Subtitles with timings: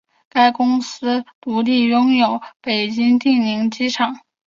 [0.29, 4.19] 该公司独立拥有北京定陵机场。